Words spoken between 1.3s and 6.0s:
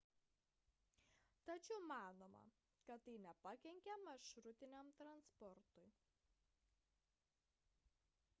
tačiau manoma kad tai nepakenkė maršrutiniam transportui